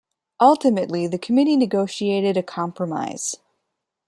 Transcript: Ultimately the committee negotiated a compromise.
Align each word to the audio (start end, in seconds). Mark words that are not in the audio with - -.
Ultimately 0.41 1.05
the 1.05 1.19
committee 1.19 1.55
negotiated 1.55 2.35
a 2.35 2.41
compromise. 2.41 3.35